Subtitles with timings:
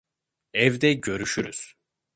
[0.53, 1.73] Evde görüşürüz.